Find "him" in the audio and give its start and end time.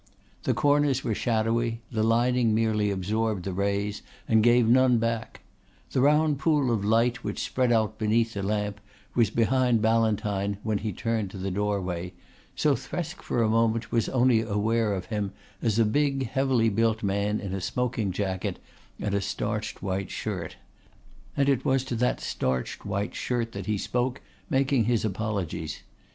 15.13-15.33